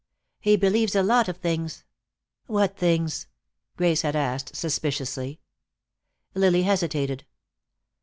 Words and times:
He 0.39 0.55
believes 0.57 0.95
a 0.95 1.03
lot 1.03 1.27
of 1.29 1.37
things" 1.37 1.83
"What 2.47 2.75
things?" 2.75 3.27
Grace 3.77 4.01
had 4.01 4.15
asked, 4.15 4.55
suspiciously. 4.55 5.39
Lily 6.33 6.63
hesitated. 6.63 7.23